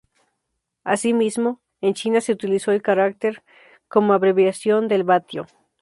[0.83, 3.43] Asimismo, en China se utiliza el carácter 瓦
[3.87, 5.45] como abreviación del vatio.